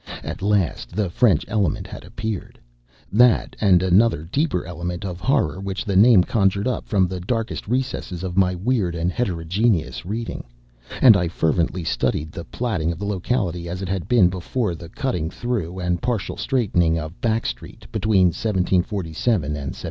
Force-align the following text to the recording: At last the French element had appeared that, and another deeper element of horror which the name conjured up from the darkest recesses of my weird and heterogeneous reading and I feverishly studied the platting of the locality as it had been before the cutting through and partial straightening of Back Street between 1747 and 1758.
At 0.23 0.41
last 0.41 0.95
the 0.95 1.11
French 1.11 1.45
element 1.47 1.85
had 1.85 2.03
appeared 2.03 2.59
that, 3.11 3.55
and 3.61 3.83
another 3.83 4.27
deeper 4.31 4.65
element 4.65 5.05
of 5.05 5.19
horror 5.21 5.59
which 5.59 5.85
the 5.85 5.95
name 5.95 6.23
conjured 6.23 6.67
up 6.67 6.87
from 6.87 7.07
the 7.07 7.19
darkest 7.19 7.67
recesses 7.67 8.23
of 8.23 8.35
my 8.35 8.55
weird 8.55 8.95
and 8.95 9.11
heterogeneous 9.11 10.03
reading 10.03 10.43
and 11.03 11.15
I 11.15 11.27
feverishly 11.27 11.83
studied 11.83 12.31
the 12.31 12.45
platting 12.45 12.91
of 12.91 12.97
the 12.97 13.05
locality 13.05 13.69
as 13.69 13.83
it 13.83 13.89
had 13.89 14.07
been 14.07 14.27
before 14.27 14.73
the 14.73 14.89
cutting 14.89 15.29
through 15.29 15.77
and 15.77 16.01
partial 16.01 16.35
straightening 16.35 16.97
of 16.97 17.21
Back 17.21 17.45
Street 17.45 17.85
between 17.91 18.29
1747 18.29 19.17
and 19.21 19.49
1758. 19.53 19.79